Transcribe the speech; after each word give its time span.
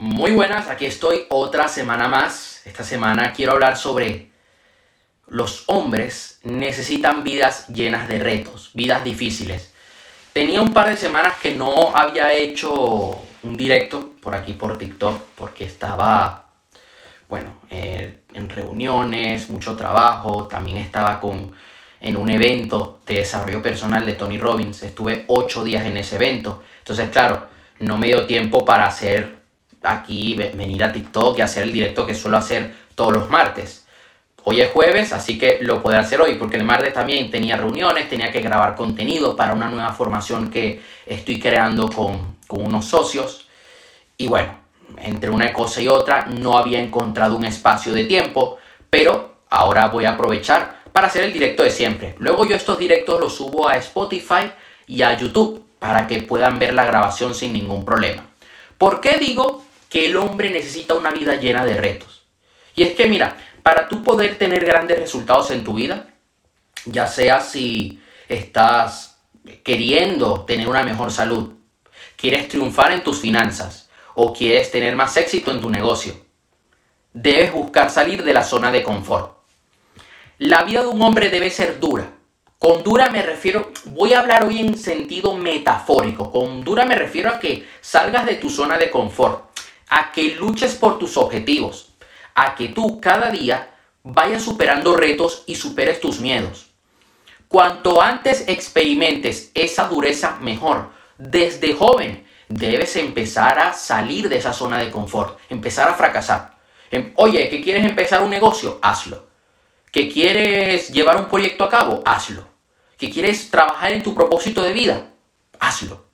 Muy 0.00 0.30
buenas, 0.30 0.70
aquí 0.70 0.86
estoy 0.86 1.26
otra 1.28 1.68
semana 1.68 2.08
más. 2.08 2.62
Esta 2.64 2.82
semana 2.82 3.34
quiero 3.34 3.52
hablar 3.52 3.76
sobre 3.76 4.30
los 5.26 5.64
hombres 5.66 6.40
necesitan 6.42 7.22
vidas 7.22 7.68
llenas 7.68 8.08
de 8.08 8.18
retos, 8.18 8.70
vidas 8.72 9.04
difíciles. 9.04 9.74
Tenía 10.32 10.62
un 10.62 10.72
par 10.72 10.88
de 10.88 10.96
semanas 10.96 11.34
que 11.42 11.54
no 11.54 11.94
había 11.94 12.32
hecho 12.32 13.20
un 13.42 13.56
directo 13.58 14.14
por 14.22 14.34
aquí 14.34 14.54
por 14.54 14.78
TikTok 14.78 15.20
porque 15.34 15.64
estaba, 15.64 16.46
bueno, 17.28 17.60
eh, 17.68 18.20
en 18.32 18.48
reuniones, 18.48 19.50
mucho 19.50 19.76
trabajo, 19.76 20.48
también 20.48 20.78
estaba 20.78 21.20
con, 21.20 21.52
en 22.00 22.16
un 22.16 22.30
evento 22.30 23.00
de 23.04 23.16
desarrollo 23.16 23.60
personal 23.60 24.06
de 24.06 24.14
Tony 24.14 24.38
Robbins. 24.38 24.82
Estuve 24.82 25.26
ocho 25.28 25.62
días 25.62 25.84
en 25.84 25.98
ese 25.98 26.16
evento. 26.16 26.62
Entonces, 26.78 27.10
claro, 27.10 27.48
no 27.80 27.98
me 27.98 28.06
dio 28.06 28.24
tiempo 28.24 28.64
para 28.64 28.86
hacer 28.86 29.39
aquí, 29.82 30.34
venir 30.34 30.84
a 30.84 30.92
TikTok 30.92 31.38
y 31.38 31.42
hacer 31.42 31.64
el 31.64 31.72
directo 31.72 32.06
que 32.06 32.14
suelo 32.14 32.36
hacer 32.36 32.74
todos 32.94 33.12
los 33.12 33.30
martes. 33.30 33.86
Hoy 34.44 34.60
es 34.60 34.70
jueves, 34.70 35.12
así 35.12 35.38
que 35.38 35.58
lo 35.60 35.82
puedo 35.82 35.98
hacer 35.98 36.20
hoy, 36.20 36.36
porque 36.36 36.56
el 36.56 36.64
martes 36.64 36.94
también 36.94 37.30
tenía 37.30 37.56
reuniones, 37.56 38.08
tenía 38.08 38.32
que 38.32 38.40
grabar 38.40 38.74
contenido 38.74 39.36
para 39.36 39.52
una 39.52 39.68
nueva 39.68 39.92
formación 39.92 40.50
que 40.50 40.80
estoy 41.04 41.38
creando 41.38 41.90
con, 41.90 42.38
con 42.46 42.64
unos 42.64 42.86
socios. 42.86 43.46
Y 44.16 44.28
bueno, 44.28 44.58
entre 44.98 45.30
una 45.30 45.52
cosa 45.52 45.80
y 45.82 45.88
otra 45.88 46.26
no 46.26 46.56
había 46.56 46.80
encontrado 46.80 47.36
un 47.36 47.44
espacio 47.44 47.92
de 47.92 48.04
tiempo, 48.04 48.58
pero 48.88 49.40
ahora 49.50 49.88
voy 49.88 50.06
a 50.06 50.12
aprovechar 50.12 50.80
para 50.92 51.08
hacer 51.08 51.24
el 51.24 51.32
directo 51.32 51.62
de 51.62 51.70
siempre. 51.70 52.14
Luego 52.18 52.46
yo 52.46 52.56
estos 52.56 52.78
directos 52.78 53.20
los 53.20 53.34
subo 53.34 53.68
a 53.68 53.76
Spotify 53.76 54.50
y 54.86 55.02
a 55.02 55.16
YouTube 55.16 55.64
para 55.78 56.06
que 56.06 56.22
puedan 56.22 56.58
ver 56.58 56.74
la 56.74 56.84
grabación 56.84 57.34
sin 57.34 57.52
ningún 57.52 57.84
problema. 57.84 58.26
¿Por 58.78 59.00
qué 59.00 59.18
digo 59.18 59.62
que 59.90 60.06
el 60.06 60.16
hombre 60.16 60.48
necesita 60.48 60.94
una 60.94 61.10
vida 61.10 61.34
llena 61.34 61.66
de 61.66 61.74
retos. 61.74 62.22
Y 62.76 62.84
es 62.84 62.94
que 62.94 63.08
mira, 63.08 63.36
para 63.62 63.88
tú 63.88 64.02
poder 64.02 64.38
tener 64.38 64.64
grandes 64.64 65.00
resultados 65.00 65.50
en 65.50 65.64
tu 65.64 65.74
vida, 65.74 66.06
ya 66.86 67.06
sea 67.06 67.40
si 67.40 68.00
estás 68.28 69.18
queriendo 69.64 70.44
tener 70.44 70.68
una 70.68 70.84
mejor 70.84 71.10
salud, 71.10 71.54
quieres 72.16 72.48
triunfar 72.48 72.92
en 72.92 73.02
tus 73.02 73.20
finanzas 73.20 73.90
o 74.14 74.32
quieres 74.32 74.70
tener 74.70 74.94
más 74.94 75.16
éxito 75.16 75.50
en 75.50 75.60
tu 75.60 75.68
negocio, 75.68 76.14
debes 77.12 77.52
buscar 77.52 77.90
salir 77.90 78.22
de 78.22 78.32
la 78.32 78.44
zona 78.44 78.70
de 78.70 78.84
confort. 78.84 79.38
La 80.38 80.62
vida 80.62 80.82
de 80.82 80.88
un 80.88 81.02
hombre 81.02 81.28
debe 81.30 81.50
ser 81.50 81.80
dura. 81.80 82.12
Con 82.58 82.84
dura 82.84 83.10
me 83.10 83.22
refiero, 83.22 83.72
voy 83.86 84.12
a 84.12 84.20
hablar 84.20 84.44
hoy 84.44 84.60
en 84.60 84.78
sentido 84.78 85.34
metafórico. 85.34 86.30
Con 86.30 86.62
dura 86.62 86.84
me 86.84 86.94
refiero 86.94 87.30
a 87.30 87.40
que 87.40 87.66
salgas 87.80 88.26
de 88.26 88.36
tu 88.36 88.48
zona 88.48 88.78
de 88.78 88.90
confort 88.90 89.49
a 89.90 90.12
que 90.12 90.36
luches 90.36 90.76
por 90.76 90.98
tus 90.98 91.16
objetivos, 91.16 91.92
a 92.34 92.54
que 92.54 92.68
tú 92.68 93.00
cada 93.00 93.30
día 93.30 93.74
vayas 94.02 94.42
superando 94.42 94.96
retos 94.96 95.42
y 95.46 95.56
superes 95.56 96.00
tus 96.00 96.20
miedos. 96.20 96.70
Cuanto 97.48 98.00
antes 98.00 98.44
experimentes 98.46 99.50
esa 99.54 99.88
dureza, 99.88 100.38
mejor. 100.40 100.90
Desde 101.18 101.74
joven 101.74 102.24
debes 102.48 102.94
empezar 102.96 103.58
a 103.58 103.72
salir 103.72 104.28
de 104.28 104.36
esa 104.36 104.52
zona 104.52 104.78
de 104.78 104.90
confort, 104.90 105.38
empezar 105.50 105.88
a 105.88 105.94
fracasar. 105.94 106.56
Em, 106.90 107.12
oye, 107.16 107.48
¿que 107.48 107.60
quieres 107.60 107.84
empezar 107.84 108.22
un 108.22 108.30
negocio? 108.30 108.78
Hazlo. 108.80 109.26
¿Que 109.90 110.08
quieres 110.08 110.90
llevar 110.90 111.16
un 111.16 111.28
proyecto 111.28 111.64
a 111.64 111.68
cabo? 111.68 112.02
Hazlo. 112.06 112.44
¿Que 112.96 113.10
quieres 113.10 113.50
trabajar 113.50 113.92
en 113.92 114.02
tu 114.02 114.14
propósito 114.14 114.62
de 114.62 114.72
vida? 114.72 115.10
Hazlo. 115.58 116.06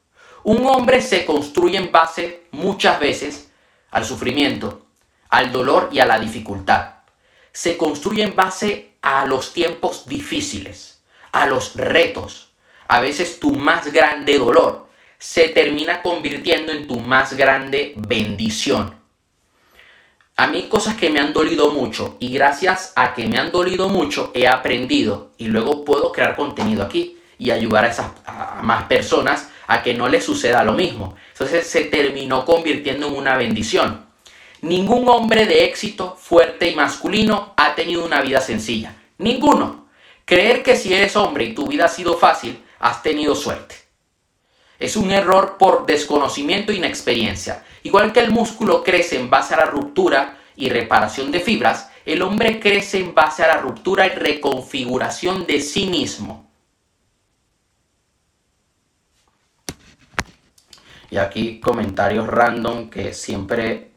Un 0.45 0.65
hombre 0.67 1.03
se 1.03 1.27
construye 1.27 1.77
en 1.77 1.93
base 1.93 2.45
muchas 2.53 2.99
veces 2.99 3.45
al 3.97 4.05
sufrimiento, 4.05 4.83
al 5.30 5.50
dolor 5.50 5.89
y 5.91 6.00
a 6.00 6.05
la 6.05 6.19
dificultad. 6.19 6.97
Se 7.50 7.78
construye 7.78 8.22
en 8.25 8.36
base 8.36 8.91
a 9.00 9.25
los 9.25 9.55
tiempos 9.55 10.06
difíciles, 10.06 11.02
a 11.33 11.46
los 11.46 11.74
retos. 11.77 12.51
A 12.89 13.01
veces 13.01 13.40
tu 13.40 13.52
más 13.52 13.90
grande 13.90 14.39
dolor 14.39 14.86
se 15.18 15.48
termina 15.48 16.02
convirtiendo 16.02 16.73
en 16.73 16.86
tu 16.86 17.01
más 17.01 17.33
grande 17.39 17.95
bendición. 17.96 18.95
A 20.36 20.46
mí 20.46 20.68
cosas 20.68 20.96
que 20.96 21.08
me 21.08 21.18
han 21.18 21.33
dolido 21.33 21.70
mucho 21.70 22.18
y 22.20 22.35
gracias 22.35 22.92
a 22.96 23.14
que 23.14 23.27
me 23.27 23.39
han 23.39 23.51
dolido 23.51 23.89
mucho 23.89 24.30
he 24.35 24.46
aprendido 24.46 25.30
y 25.39 25.46
luego 25.46 25.86
puedo 25.86 26.12
crear 26.12 26.36
contenido 26.36 26.83
aquí 26.83 27.18
y 27.39 27.51
ayudar 27.51 27.86
a, 27.86 27.89
esas, 27.89 28.11
a 28.27 28.61
más 28.62 28.85
personas 28.85 29.48
a 29.67 29.83
que 29.83 29.95
no 29.95 30.09
les 30.09 30.25
suceda 30.25 30.65
lo 30.65 30.73
mismo. 30.73 31.17
Entonces 31.33 31.67
se 31.67 31.85
terminó 31.85 32.45
convirtiendo 32.45 33.09
en 33.09 33.15
una 33.15 33.37
bendición. 33.37 34.07
Ningún 34.63 35.09
hombre 35.09 35.47
de 35.47 35.65
éxito, 35.65 36.17
fuerte 36.19 36.71
y 36.71 36.75
masculino 36.75 37.55
ha 37.57 37.75
tenido 37.75 38.05
una 38.05 38.23
vida 38.23 38.41
sencilla. 38.41 38.97
Ninguno. 39.19 39.87
Creer 40.25 40.63
que 40.63 40.77
si 40.77 40.93
eres 40.93 41.15
hombre 41.17 41.45
y 41.45 41.55
tu 41.55 41.67
vida 41.67 41.85
ha 41.85 41.89
sido 41.89 42.17
fácil, 42.17 42.63
has 42.81 43.03
tenido 43.03 43.35
suerte. 43.35 43.77
Es 44.79 44.97
un 44.97 45.11
error 45.11 45.57
por 45.59 45.87
desconocimiento 45.87 46.73
e 46.73 46.77
inexperiencia. 46.77 47.65
Igual 47.83 48.13
que 48.13 48.21
el 48.21 48.31
músculo 48.31 48.83
crece 48.83 49.17
en 49.19 49.31
base 49.31 49.55
a 49.55 49.59
la 49.59 49.67
ruptura 49.67 50.39
y 50.57 50.69
reparación 50.69 51.31
de 51.31 51.41
fibras, 51.41 51.91
el 52.05 52.23
hombre 52.23 52.61
crece 52.61 52.98
en 52.98 53.15
base 53.15 53.43
a 53.43 53.48
la 53.48 53.57
ruptura 53.59 54.07
y 54.07 54.11
reconfiguración 54.11 55.47
de 55.47 55.61
sí 55.61 55.87
mismo. 55.87 56.45
Y 61.11 61.18
aquí 61.18 61.61
comentarios 61.61 62.27
random 62.27 62.90
que 62.90 63.14
siempre 63.14 63.90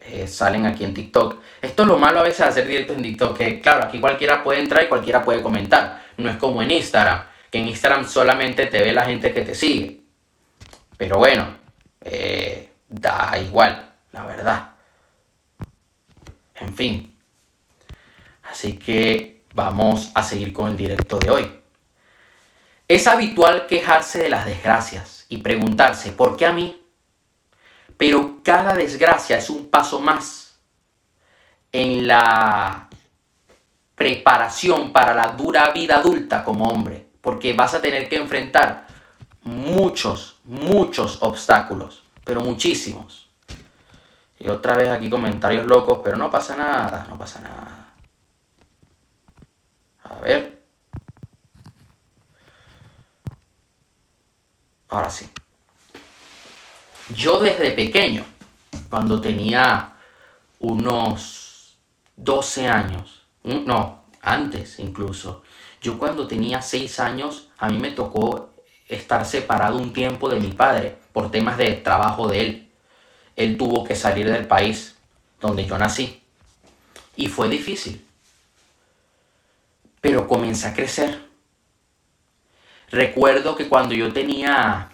eh, 0.00 0.26
salen 0.26 0.66
aquí 0.66 0.84
en 0.84 0.94
TikTok. 0.94 1.40
Esto 1.60 1.82
es 1.82 1.88
lo 1.88 1.98
malo 1.98 2.20
a 2.20 2.22
veces 2.22 2.38
de 2.38 2.44
hacer 2.44 2.66
directo 2.66 2.92
en 2.92 3.02
TikTok, 3.02 3.36
que 3.36 3.60
claro, 3.60 3.84
aquí 3.84 4.00
cualquiera 4.00 4.42
puede 4.42 4.60
entrar 4.60 4.84
y 4.84 4.88
cualquiera 4.88 5.22
puede 5.22 5.42
comentar. 5.42 6.04
No 6.16 6.30
es 6.30 6.36
como 6.36 6.62
en 6.62 6.70
Instagram, 6.70 7.24
que 7.50 7.58
en 7.58 7.68
Instagram 7.68 8.06
solamente 8.06 8.66
te 8.66 8.82
ve 8.82 8.92
la 8.92 9.04
gente 9.04 9.32
que 9.32 9.42
te 9.42 9.54
sigue. 9.54 10.00
Pero 10.96 11.18
bueno, 11.18 11.56
eh, 12.00 12.70
da 12.88 13.36
igual, 13.38 13.94
la 14.12 14.24
verdad. 14.24 14.70
En 16.54 16.74
fin. 16.74 17.14
Así 18.44 18.78
que 18.78 19.42
vamos 19.54 20.12
a 20.14 20.22
seguir 20.22 20.52
con 20.52 20.70
el 20.70 20.76
directo 20.76 21.18
de 21.18 21.30
hoy. 21.30 21.60
Es 22.88 23.06
habitual 23.06 23.66
quejarse 23.66 24.20
de 24.20 24.30
las 24.30 24.46
desgracias 24.46 25.15
y 25.28 25.38
preguntarse, 25.38 26.12
¿por 26.12 26.36
qué 26.36 26.46
a 26.46 26.52
mí? 26.52 26.82
Pero 27.96 28.40
cada 28.42 28.74
desgracia 28.74 29.38
es 29.38 29.50
un 29.50 29.68
paso 29.68 30.00
más 30.00 30.58
en 31.72 32.06
la 32.06 32.88
preparación 33.94 34.92
para 34.92 35.14
la 35.14 35.28
dura 35.28 35.70
vida 35.70 35.96
adulta 35.96 36.44
como 36.44 36.68
hombre, 36.68 37.08
porque 37.20 37.54
vas 37.54 37.74
a 37.74 37.80
tener 37.80 38.08
que 38.08 38.16
enfrentar 38.16 38.86
muchos, 39.42 40.40
muchos 40.44 41.22
obstáculos, 41.22 42.04
pero 42.24 42.40
muchísimos. 42.40 43.30
Y 44.38 44.48
otra 44.48 44.76
vez 44.76 44.88
aquí 44.88 45.08
comentarios 45.08 45.66
locos, 45.66 46.00
pero 46.04 46.16
no 46.16 46.30
pasa 46.30 46.56
nada, 46.56 47.06
no 47.08 47.16
pasa 47.16 47.40
nada. 47.40 47.94
A 50.04 50.20
ver. 50.20 50.55
Ahora 54.88 55.10
sí. 55.10 55.28
Yo 57.14 57.40
desde 57.40 57.70
pequeño, 57.72 58.24
cuando 58.88 59.20
tenía 59.20 59.94
unos 60.58 61.76
12 62.16 62.68
años, 62.68 63.22
no, 63.44 64.04
antes 64.22 64.78
incluso, 64.78 65.42
yo 65.80 65.98
cuando 65.98 66.26
tenía 66.26 66.62
6 66.62 67.00
años, 67.00 67.48
a 67.58 67.68
mí 67.68 67.78
me 67.78 67.92
tocó 67.92 68.50
estar 68.88 69.24
separado 69.24 69.78
un 69.78 69.92
tiempo 69.92 70.28
de 70.28 70.40
mi 70.40 70.48
padre 70.48 70.98
por 71.12 71.30
temas 71.30 71.58
de 71.58 71.72
trabajo 71.74 72.28
de 72.28 72.40
él. 72.40 72.70
Él 73.36 73.56
tuvo 73.56 73.84
que 73.84 73.94
salir 73.94 74.30
del 74.30 74.46
país 74.46 74.96
donde 75.40 75.66
yo 75.66 75.78
nací. 75.78 76.22
Y 77.16 77.28
fue 77.28 77.48
difícil. 77.48 78.04
Pero 80.00 80.28
comencé 80.28 80.68
a 80.68 80.74
crecer 80.74 81.25
Recuerdo 82.90 83.56
que 83.56 83.68
cuando 83.68 83.94
yo 83.94 84.12
tenía 84.12 84.90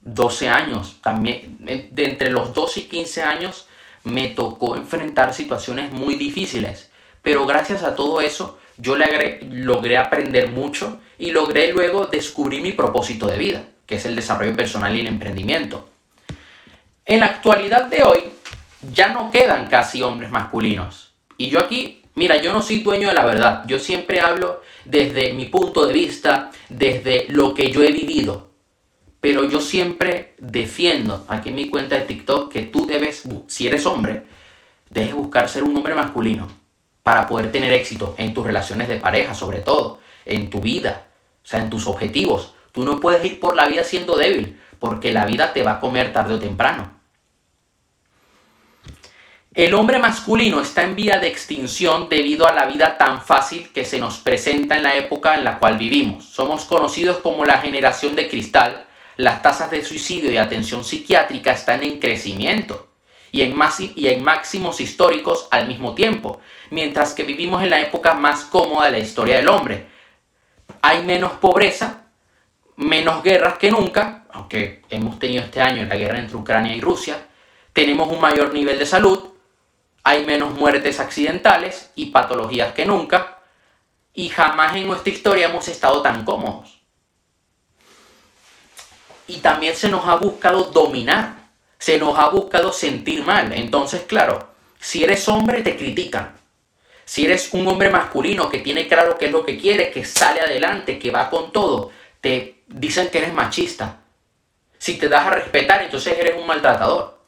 12 0.00 0.48
años, 0.48 0.98
también 1.02 1.58
de 1.60 2.04
entre 2.04 2.30
los 2.30 2.54
12 2.54 2.80
y 2.80 2.82
15 2.84 3.22
años, 3.22 3.66
me 4.04 4.28
tocó 4.28 4.76
enfrentar 4.76 5.34
situaciones 5.34 5.92
muy 5.92 6.14
difíciles. 6.14 6.90
Pero 7.22 7.46
gracias 7.46 7.82
a 7.82 7.94
todo 7.94 8.20
eso, 8.20 8.58
yo 8.78 8.96
logré 8.96 9.98
aprender 9.98 10.50
mucho 10.50 11.00
y 11.18 11.32
logré 11.32 11.72
luego 11.72 12.06
descubrir 12.06 12.62
mi 12.62 12.72
propósito 12.72 13.26
de 13.26 13.36
vida, 13.36 13.64
que 13.84 13.96
es 13.96 14.06
el 14.06 14.16
desarrollo 14.16 14.56
personal 14.56 14.96
y 14.96 15.00
el 15.00 15.06
emprendimiento. 15.06 15.90
En 17.04 17.20
la 17.20 17.26
actualidad 17.26 17.86
de 17.86 18.02
hoy, 18.02 18.20
ya 18.92 19.08
no 19.08 19.30
quedan 19.30 19.66
casi 19.66 20.02
hombres 20.02 20.30
masculinos. 20.30 21.12
Y 21.36 21.50
yo 21.50 21.60
aquí 21.60 21.99
Mira, 22.20 22.36
yo 22.36 22.52
no 22.52 22.60
soy 22.60 22.80
dueño 22.80 23.08
de 23.08 23.14
la 23.14 23.24
verdad. 23.24 23.64
Yo 23.66 23.78
siempre 23.78 24.20
hablo 24.20 24.60
desde 24.84 25.32
mi 25.32 25.46
punto 25.46 25.86
de 25.86 25.94
vista, 25.94 26.50
desde 26.68 27.24
lo 27.30 27.54
que 27.54 27.70
yo 27.70 27.82
he 27.82 27.92
vivido. 27.92 28.50
Pero 29.22 29.48
yo 29.48 29.58
siempre 29.58 30.34
defiendo 30.36 31.24
aquí 31.28 31.48
en 31.48 31.54
mi 31.54 31.70
cuenta 31.70 31.94
de 31.94 32.02
TikTok 32.02 32.52
que 32.52 32.60
tú 32.64 32.84
debes, 32.84 33.22
si 33.46 33.68
eres 33.68 33.86
hombre, 33.86 34.24
debes 34.90 35.14
buscar 35.14 35.48
ser 35.48 35.62
un 35.62 35.74
hombre 35.74 35.94
masculino 35.94 36.46
para 37.02 37.26
poder 37.26 37.50
tener 37.50 37.72
éxito 37.72 38.14
en 38.18 38.34
tus 38.34 38.44
relaciones 38.44 38.88
de 38.88 38.96
pareja, 38.96 39.32
sobre 39.32 39.60
todo, 39.60 40.00
en 40.26 40.50
tu 40.50 40.60
vida, 40.60 41.06
o 41.42 41.48
sea, 41.48 41.60
en 41.60 41.70
tus 41.70 41.86
objetivos. 41.86 42.52
Tú 42.72 42.84
no 42.84 43.00
puedes 43.00 43.24
ir 43.24 43.40
por 43.40 43.56
la 43.56 43.66
vida 43.66 43.82
siendo 43.82 44.14
débil, 44.14 44.60
porque 44.78 45.14
la 45.14 45.24
vida 45.24 45.54
te 45.54 45.62
va 45.62 45.72
a 45.72 45.80
comer 45.80 46.12
tarde 46.12 46.34
o 46.34 46.38
temprano. 46.38 46.99
El 49.60 49.74
hombre 49.74 49.98
masculino 49.98 50.62
está 50.62 50.84
en 50.84 50.96
vía 50.96 51.18
de 51.18 51.28
extinción 51.28 52.08
debido 52.08 52.48
a 52.48 52.54
la 52.54 52.64
vida 52.64 52.96
tan 52.96 53.20
fácil 53.20 53.68
que 53.74 53.84
se 53.84 53.98
nos 53.98 54.16
presenta 54.16 54.78
en 54.78 54.84
la 54.84 54.96
época 54.96 55.34
en 55.34 55.44
la 55.44 55.58
cual 55.58 55.76
vivimos. 55.76 56.24
Somos 56.24 56.64
conocidos 56.64 57.18
como 57.18 57.44
la 57.44 57.58
generación 57.58 58.16
de 58.16 58.26
cristal. 58.26 58.86
Las 59.18 59.42
tasas 59.42 59.70
de 59.70 59.84
suicidio 59.84 60.32
y 60.32 60.38
atención 60.38 60.82
psiquiátrica 60.82 61.52
están 61.52 61.82
en 61.82 61.98
crecimiento 61.98 62.88
y 63.32 63.42
en, 63.42 63.54
máximos 64.24 64.80
históricos 64.80 65.46
al 65.50 65.68
mismo 65.68 65.94
tiempo, 65.94 66.40
mientras 66.70 67.12
que 67.12 67.24
vivimos 67.24 67.62
en 67.62 67.68
la 67.68 67.82
época 67.82 68.14
más 68.14 68.44
cómoda 68.44 68.86
de 68.86 68.92
la 68.92 68.98
historia 69.00 69.36
del 69.36 69.48
hombre. 69.48 69.88
Hay 70.80 71.04
menos 71.04 71.32
pobreza, 71.32 72.06
menos 72.76 73.22
guerras 73.22 73.58
que 73.58 73.70
nunca, 73.70 74.24
aunque 74.32 74.80
hemos 74.88 75.18
tenido 75.18 75.44
este 75.44 75.60
año 75.60 75.84
la 75.84 75.96
guerra 75.96 76.18
entre 76.18 76.38
Ucrania 76.38 76.74
y 76.74 76.80
Rusia, 76.80 77.26
tenemos 77.74 78.10
un 78.10 78.22
mayor 78.22 78.54
nivel 78.54 78.78
de 78.78 78.86
salud, 78.86 79.29
hay 80.02 80.24
menos 80.24 80.54
muertes 80.54 81.00
accidentales 81.00 81.90
y 81.94 82.06
patologías 82.06 82.72
que 82.72 82.86
nunca, 82.86 83.38
y 84.14 84.28
jamás 84.28 84.76
en 84.76 84.86
nuestra 84.86 85.12
historia 85.12 85.48
hemos 85.48 85.68
estado 85.68 86.02
tan 86.02 86.24
cómodos. 86.24 86.80
Y 89.26 89.38
también 89.38 89.76
se 89.76 89.88
nos 89.88 90.06
ha 90.06 90.16
buscado 90.16 90.64
dominar, 90.64 91.34
se 91.78 91.98
nos 91.98 92.18
ha 92.18 92.28
buscado 92.28 92.72
sentir 92.72 93.24
mal. 93.24 93.52
Entonces, 93.52 94.02
claro, 94.02 94.50
si 94.80 95.04
eres 95.04 95.28
hombre 95.28 95.62
te 95.62 95.76
critican. 95.76 96.36
Si 97.04 97.24
eres 97.24 97.52
un 97.52 97.66
hombre 97.66 97.90
masculino 97.90 98.48
que 98.48 98.60
tiene 98.60 98.86
claro 98.86 99.18
qué 99.18 99.26
es 99.26 99.32
lo 99.32 99.44
que 99.44 99.58
quiere, 99.58 99.90
que 99.90 100.04
sale 100.04 100.40
adelante, 100.40 100.98
que 100.98 101.10
va 101.10 101.28
con 101.28 101.50
todo, 101.52 101.90
te 102.20 102.62
dicen 102.68 103.08
que 103.10 103.18
eres 103.18 103.34
machista. 103.34 104.00
Si 104.78 104.96
te 104.96 105.08
das 105.08 105.26
a 105.26 105.30
respetar, 105.30 105.82
entonces 105.82 106.16
eres 106.18 106.36
un 106.36 106.46
maltratador. 106.46 107.18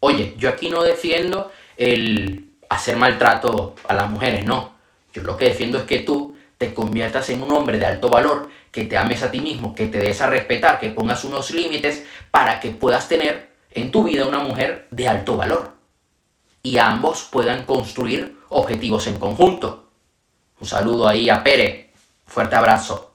Oye, 0.00 0.34
yo 0.38 0.48
aquí 0.48 0.70
no 0.70 0.82
defiendo 0.82 1.50
el 1.78 2.50
hacer 2.68 2.96
maltrato 2.96 3.74
a 3.88 3.94
las 3.94 4.10
mujeres, 4.10 4.44
no. 4.44 4.74
Yo 5.14 5.22
lo 5.22 5.36
que 5.36 5.46
defiendo 5.46 5.78
es 5.78 5.84
que 5.84 6.00
tú 6.00 6.36
te 6.58 6.74
conviertas 6.74 7.30
en 7.30 7.42
un 7.42 7.52
hombre 7.52 7.78
de 7.78 7.86
alto 7.86 8.10
valor, 8.10 8.50
que 8.70 8.84
te 8.84 8.98
ames 8.98 9.22
a 9.22 9.30
ti 9.30 9.40
mismo, 9.40 9.74
que 9.74 9.86
te 9.86 9.98
des 9.98 10.20
a 10.20 10.28
respetar, 10.28 10.78
que 10.78 10.90
pongas 10.90 11.24
unos 11.24 11.50
límites 11.52 12.04
para 12.30 12.60
que 12.60 12.70
puedas 12.70 13.08
tener 13.08 13.50
en 13.70 13.90
tu 13.90 14.04
vida 14.04 14.26
una 14.26 14.40
mujer 14.40 14.88
de 14.90 15.08
alto 15.08 15.36
valor. 15.36 15.72
Y 16.62 16.78
ambos 16.78 17.28
puedan 17.30 17.64
construir 17.64 18.36
objetivos 18.48 19.06
en 19.06 19.18
conjunto. 19.18 19.88
Un 20.60 20.66
saludo 20.66 21.08
ahí 21.08 21.30
a 21.30 21.42
Pere. 21.42 21.92
Fuerte 22.26 22.56
abrazo. 22.56 23.14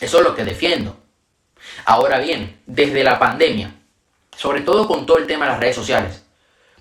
Eso 0.00 0.18
es 0.18 0.24
lo 0.24 0.34
que 0.34 0.44
defiendo. 0.44 0.96
Ahora 1.84 2.18
bien, 2.18 2.60
desde 2.66 3.04
la 3.04 3.18
pandemia, 3.18 3.74
sobre 4.36 4.62
todo 4.62 4.88
con 4.88 5.06
todo 5.06 5.18
el 5.18 5.26
tema 5.26 5.44
de 5.44 5.52
las 5.52 5.60
redes 5.60 5.76
sociales, 5.76 6.24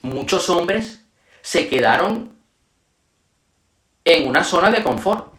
muchos 0.02 0.50
hombres 0.50 1.06
se 1.42 1.68
quedaron 1.68 2.38
en 4.06 4.28
una 4.28 4.44
zona 4.44 4.72
de 4.72 4.84
confort. 4.84 5.34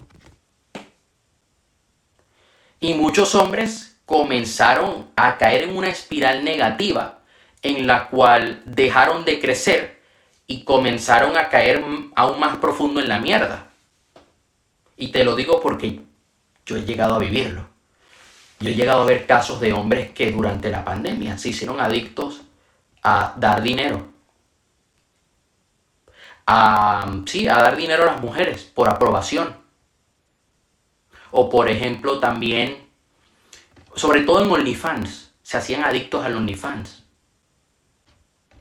Y 2.80 2.94
muchos 2.94 3.34
hombres 3.34 4.00
comenzaron 4.06 5.10
a 5.16 5.36
caer 5.36 5.64
en 5.64 5.76
una 5.76 5.88
espiral 5.88 6.44
negativa 6.44 7.20
en 7.62 7.86
la 7.86 8.08
cual 8.08 8.62
dejaron 8.64 9.24
de 9.24 9.38
crecer 9.38 10.00
y 10.46 10.64
comenzaron 10.64 11.36
a 11.36 11.48
caer 11.48 11.84
aún 12.16 12.40
más 12.40 12.56
profundo 12.56 13.00
en 13.00 13.08
la 13.08 13.18
mierda. 13.18 13.70
Y 14.96 15.08
te 15.08 15.24
lo 15.24 15.36
digo 15.36 15.60
porque 15.60 16.00
yo 16.64 16.76
he 16.76 16.84
llegado 16.84 17.14
a 17.14 17.18
vivirlo. 17.18 17.68
Yo 18.58 18.70
he 18.70 18.74
llegado 18.74 19.02
a 19.02 19.06
ver 19.06 19.26
casos 19.26 19.60
de 19.60 19.72
hombres 19.72 20.10
que 20.10 20.32
durante 20.32 20.70
la 20.70 20.84
pandemia 20.84 21.38
se 21.38 21.50
hicieron 21.50 21.80
adictos 21.80 22.42
a 23.02 23.34
dar 23.36 23.62
dinero 23.62 24.09
sí, 27.26 27.48
a 27.48 27.56
dar 27.56 27.76
dinero 27.76 28.02
a 28.04 28.12
las 28.12 28.20
mujeres 28.20 28.62
por 28.62 28.88
aprobación. 28.88 29.56
O 31.30 31.48
por 31.48 31.68
ejemplo 31.68 32.18
también, 32.18 32.88
sobre 33.94 34.22
todo 34.22 34.42
en 34.42 34.50
OnlyFans, 34.50 35.32
se 35.42 35.56
hacían 35.56 35.84
adictos 35.84 36.24
al 36.24 36.36
OnlyFans. 36.36 37.04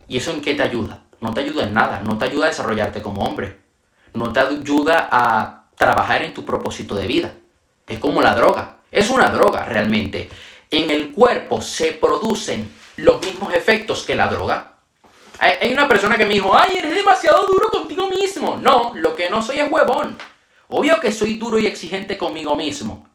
¿Y 0.07 0.17
eso 0.17 0.31
en 0.31 0.41
qué 0.41 0.55
te 0.55 0.63
ayuda? 0.63 1.03
No 1.21 1.33
te 1.33 1.41
ayuda 1.41 1.63
en 1.63 1.73
nada, 1.73 2.01
no 2.01 2.17
te 2.17 2.25
ayuda 2.25 2.45
a 2.45 2.49
desarrollarte 2.49 3.01
como 3.01 3.23
hombre, 3.23 3.59
no 4.13 4.31
te 4.31 4.39
ayuda 4.39 5.09
a 5.11 5.69
trabajar 5.75 6.23
en 6.23 6.33
tu 6.33 6.45
propósito 6.45 6.95
de 6.95 7.07
vida. 7.07 7.33
Es 7.87 7.99
como 7.99 8.21
la 8.21 8.35
droga, 8.35 8.77
es 8.91 9.09
una 9.09 9.29
droga 9.29 9.65
realmente. 9.65 10.29
En 10.71 10.89
el 10.89 11.11
cuerpo 11.11 11.61
se 11.61 11.93
producen 11.93 12.71
los 12.97 13.21
mismos 13.21 13.53
efectos 13.53 14.03
que 14.03 14.15
la 14.15 14.27
droga, 14.27 14.68
hay, 15.39 15.71
una 15.71 15.87
persona 15.87 16.17
que 16.17 16.25
me 16.25 16.33
dijo, 16.33 16.55
ay, 16.55 16.77
eres 16.77 16.93
demasiado 16.93 17.47
duro 17.47 17.69
contigo 17.69 18.09
mismo. 18.09 18.57
No, 18.61 18.93
lo 18.95 19.15
que 19.15 19.29
no 19.29 19.41
soy 19.41 19.59
es 19.59 19.71
huevón. 19.71 20.17
Obvio 20.67 20.99
que 20.99 21.11
soy 21.11 21.35
duro 21.35 21.57
y 21.57 21.65
exigente 21.65 22.17
conmigo 22.17 22.55
mismo. 22.55 23.07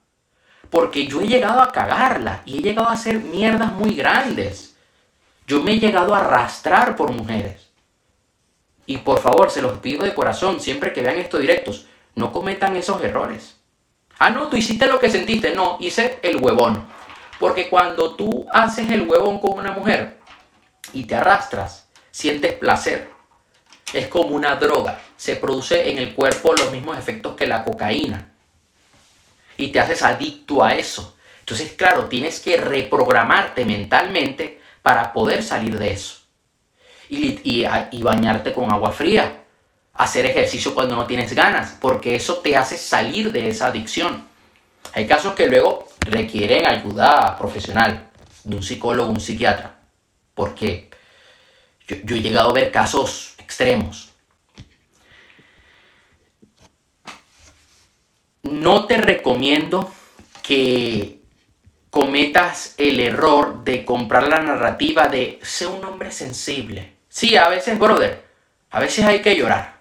Porque 0.71 1.07
yo 1.07 1.21
he 1.21 1.27
llegado 1.27 1.61
a 1.61 1.71
cagarla 1.71 2.43
y 2.47 2.59
he 2.59 2.63
llegado 2.63 2.89
a 2.89 2.95
hacer 2.95 3.21
mierdas 3.21 3.73
muy 3.73 3.95
grandes. 3.95 4.77
Yo 5.47 5.63
me 5.63 5.73
he 5.73 5.79
llegado 5.79 6.15
a 6.15 6.21
arrastrar 6.21 6.97
por 6.97 7.13
mujeres. 7.13 7.69
Y 8.87 8.99
por 8.99 9.21
favor, 9.21 9.51
se 9.51 9.63
los 9.63 9.79
pido 9.79 10.05
de 10.05 10.15
corazón, 10.15 10.61
siempre 10.61 10.93
que 10.93 11.03
vean 11.03 11.19
estos 11.19 11.41
directos, 11.41 11.87
no 12.15 12.33
cometan 12.33 12.77
esos 12.77 13.03
errores. 13.03 13.57
Ah, 14.19 14.31
no, 14.31 14.49
tú 14.49 14.57
hiciste 14.57 14.87
lo 14.87 14.99
que 14.99 15.11
sentiste. 15.11 15.55
No, 15.55 15.77
hice 15.81 16.19
el 16.23 16.37
huevón. 16.37 16.87
Porque 17.39 17.69
cuando 17.69 18.15
tú 18.15 18.47
haces 18.51 18.91
el 18.91 19.09
huevón 19.09 19.39
con 19.41 19.59
una 19.59 19.73
mujer 19.73 20.19
y 20.93 21.05
te 21.05 21.15
arrastras, 21.15 21.84
sientes 22.15 22.53
placer. 22.53 23.11
Es 23.93 24.07
como 24.07 24.37
una 24.37 24.55
droga. 24.55 25.01
Se 25.17 25.35
produce 25.35 25.91
en 25.91 25.99
el 25.99 26.15
cuerpo 26.15 26.55
los 26.55 26.71
mismos 26.71 26.97
efectos 26.97 27.35
que 27.35 27.49
la 27.49 27.65
cocaína. 27.65 28.31
Y 29.57 29.69
te 29.69 29.81
haces 29.81 30.01
adicto 30.03 30.63
a 30.63 30.75
eso. 30.75 31.17
Entonces, 31.41 31.73
claro, 31.73 32.05
tienes 32.05 32.39
que 32.39 32.57
reprogramarte 32.57 33.65
mentalmente 33.65 34.61
para 34.81 35.13
poder 35.13 35.43
salir 35.43 35.77
de 35.77 35.91
eso. 35.91 36.19
Y, 37.09 37.41
y, 37.43 38.03
bañarte 38.03 38.53
con 38.53 38.71
agua 38.71 38.93
fría. 38.93 39.43
Hacer 39.95 40.25
ejercicio 40.27 40.73
cuando 40.73 40.95
no 40.95 41.07
tienes 41.07 41.35
ganas, 41.35 41.77
porque 41.81 42.15
eso 42.15 42.39
te 42.39 42.57
hace 42.57 42.79
salir 42.79 43.33
de 43.33 43.49
esa 43.49 43.67
adicción. 43.67 44.25
Hay 44.93 45.09
casos 45.09 45.35
que 45.35 45.49
luego 45.49 45.89
requieren 45.99 46.67
ayuda 46.67 47.37
profesional, 47.37 48.09
de 48.45 48.57
un 48.57 48.63
psicólogo, 48.63 49.11
un 49.11 49.21
psiquiatra. 49.21 49.81
¿Por 50.35 50.55
qué? 50.55 50.94
Yo, 51.87 52.17
he 52.17 52.21
llegado 52.21 52.51
a 52.51 52.55
ver 52.55 52.71
casos 52.71 53.35
extremos. 53.39 54.11
No 58.43 58.87
te 58.87 58.99
recomiendo 58.99 59.93
que 60.43 61.21
cometas 61.91 62.75
el 62.77 63.01
error 63.01 63.65
de 63.65 63.85
comprar 63.85 64.29
la 64.29 64.41
narrativa 64.41 65.09
de 65.09 65.39
ser 65.43 65.69
un 65.69 65.85
hombre 65.85 66.11
sensible. 66.11 66.95
Sí, 67.09 67.37
a 67.37 67.49
veces, 67.49 67.79
brother, 67.79 68.25
a 68.71 68.81
veces 68.81 69.05
hay 69.05 69.23
que 69.23 69.37
llorar. 69.37 69.81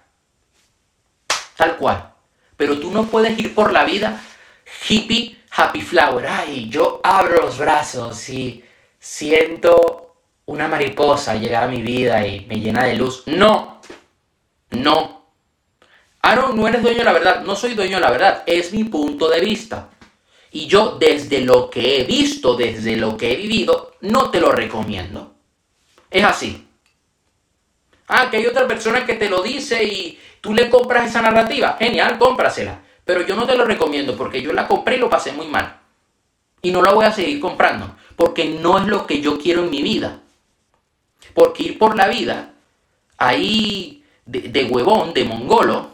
Tal 1.56 1.76
cual. 1.76 2.12
Pero 2.56 2.78
tú 2.78 2.90
no 2.90 3.06
puedes 3.06 3.38
ir 3.38 3.54
por 3.54 3.72
la 3.72 3.84
vida 3.84 4.22
hippie, 4.88 5.38
happy 5.50 5.80
flower. 5.80 6.26
Ay, 6.26 6.68
yo 6.68 7.00
abro 7.02 7.42
los 7.42 7.58
brazos 7.58 8.28
y 8.28 8.64
siento 8.98 10.03
una 10.46 10.68
mariposa 10.68 11.36
llega 11.36 11.62
a 11.62 11.68
mi 11.68 11.82
vida 11.82 12.26
y 12.26 12.46
me 12.46 12.60
llena 12.60 12.84
de 12.84 12.96
luz. 12.96 13.22
No, 13.26 13.80
no. 14.70 15.24
Aaron, 16.22 16.56
no 16.56 16.68
eres 16.68 16.82
dueño 16.82 16.98
de 16.98 17.04
la 17.04 17.12
verdad. 17.12 17.42
No 17.42 17.56
soy 17.56 17.74
dueño 17.74 17.96
de 17.96 18.02
la 18.02 18.10
verdad. 18.10 18.42
Es 18.46 18.72
mi 18.72 18.84
punto 18.84 19.28
de 19.28 19.40
vista. 19.40 19.90
Y 20.50 20.66
yo 20.66 20.96
desde 20.98 21.40
lo 21.40 21.68
que 21.68 22.00
he 22.00 22.04
visto, 22.04 22.54
desde 22.54 22.96
lo 22.96 23.16
que 23.16 23.32
he 23.32 23.36
vivido, 23.36 23.94
no 24.02 24.30
te 24.30 24.40
lo 24.40 24.52
recomiendo. 24.52 25.34
Es 26.10 26.24
así. 26.24 26.68
Ah, 28.06 28.28
que 28.30 28.36
hay 28.36 28.46
otra 28.46 28.68
persona 28.68 29.04
que 29.04 29.14
te 29.14 29.28
lo 29.28 29.42
dice 29.42 29.82
y 29.82 30.18
tú 30.40 30.54
le 30.54 30.70
compras 30.70 31.08
esa 31.08 31.22
narrativa. 31.22 31.76
Genial, 31.78 32.18
cómprasela. 32.18 32.82
Pero 33.04 33.26
yo 33.26 33.34
no 33.34 33.46
te 33.46 33.56
lo 33.56 33.64
recomiendo 33.64 34.16
porque 34.16 34.40
yo 34.40 34.52
la 34.52 34.68
compré 34.68 34.96
y 34.96 35.00
lo 35.00 35.10
pasé 35.10 35.32
muy 35.32 35.46
mal. 35.46 35.80
Y 36.62 36.70
no 36.70 36.80
la 36.80 36.92
voy 36.92 37.04
a 37.04 37.12
seguir 37.12 37.40
comprando 37.40 37.96
porque 38.16 38.44
no 38.46 38.78
es 38.78 38.86
lo 38.86 39.06
que 39.06 39.20
yo 39.20 39.38
quiero 39.38 39.64
en 39.64 39.70
mi 39.70 39.82
vida. 39.82 40.20
Porque 41.34 41.64
ir 41.64 41.78
por 41.78 41.96
la 41.96 42.08
vida 42.08 42.52
ahí 43.18 44.04
de, 44.24 44.64
huevón, 44.64 45.12
de 45.12 45.24
mongolo, 45.24 45.90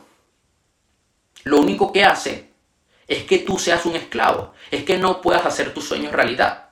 lo 1.45 1.59
único 1.59 1.93
que 1.93 2.05
hace 2.05 2.51
es 3.09 3.25
que 3.25 3.39
tú 3.39 3.59
seas 3.59 3.87
un 3.87 3.97
esclavo, 3.97 4.53
es 4.71 4.85
que 4.85 4.99
no 4.99 5.21
puedas 5.21 5.45
hacer 5.45 5.75
tus 5.75 5.85
sueños 5.85 6.13
realidad. 6.13 6.67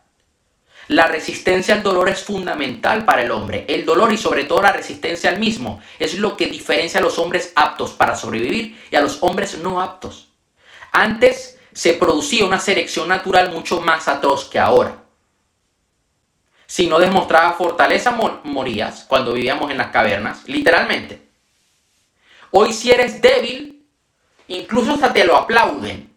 La 0.89 1.07
resistencia 1.07 1.75
al 1.75 1.83
dolor 1.83 2.09
es 2.09 2.23
fundamental 2.23 3.05
para 3.05 3.23
el 3.23 3.31
hombre. 3.31 3.67
El 3.69 3.85
dolor 3.85 4.11
y 4.13 4.17
sobre 4.17 4.45
todo 4.45 4.63
la 4.63 4.73
resistencia 4.73 5.29
al 5.29 5.39
mismo 5.39 5.83
es 5.99 6.15
lo 6.19 6.37
que 6.37 6.47
diferencia 6.47 7.01
a 7.01 7.03
los 7.03 7.19
hombres 7.19 7.53
aptos 7.57 7.91
para 7.91 8.17
sobrevivir 8.17 8.81
y 8.91 8.97
a 8.97 9.03
los 9.03 9.19
hombres 9.23 9.59
no 9.59 9.83
aptos. 9.83 10.29
Antes 10.93 11.59
se 11.73 11.93
producía 11.93 12.47
una 12.47 12.59
selección 12.59 13.09
natural 13.09 13.51
mucho 13.53 13.81
más 13.83 14.09
atroz 14.09 14.47
que 14.47 14.59
ahora. 14.59 15.08
Si 16.69 16.87
no 16.87 17.01
demostraba 17.01 17.55
fortaleza, 17.55 18.13
morías 18.45 19.05
cuando 19.09 19.33
vivíamos 19.33 19.73
en 19.73 19.79
las 19.79 19.89
cavernas, 19.89 20.47
literalmente. 20.47 21.27
Hoy 22.53 22.73
si 22.73 22.93
eres 22.93 23.21
débil, 23.21 23.85
incluso 24.47 24.93
hasta 24.95 25.13
te 25.13 25.25
lo 25.25 25.37
aplauden. 25.37 26.15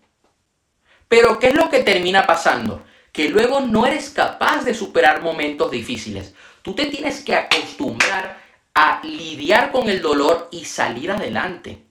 Pero 1.08 1.40
¿qué 1.40 1.48
es 1.48 1.56
lo 1.56 1.72
que 1.72 1.82
termina 1.82 2.28
pasando? 2.28 2.84
que 3.12 3.30
luego 3.30 3.60
no 3.62 3.86
eres 3.86 4.10
capaz 4.10 4.64
de 4.64 4.74
superar 4.74 5.22
momentos 5.22 5.70
difíciles. 5.70 6.34
Tú 6.62 6.74
te 6.74 6.86
tienes 6.86 7.24
que 7.24 7.36
acostumbrar 7.36 8.40
a 8.74 9.02
lidiar 9.04 9.72
con 9.72 9.90
el 9.90 10.02
dolor 10.02 10.48
y 10.52 10.66
salir 10.66 11.12
adelante. 11.12 11.84